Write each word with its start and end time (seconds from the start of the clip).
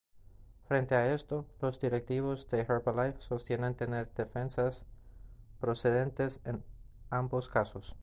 Frente 0.67 0.95
a 0.95 1.13
esto, 1.13 1.45
los 1.61 1.79
directivos 1.79 2.49
de 2.49 2.61
Herbalife 2.61 3.21
sostienen 3.21 3.75
tener 3.75 4.11
defensas 4.15 4.83
procedentes 5.59 6.41
en 6.43 6.63
ambos 7.11 7.49
casos. 7.49 7.95